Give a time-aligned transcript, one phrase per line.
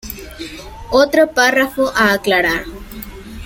[0.89, 2.63] Otro párrafo a aclarar.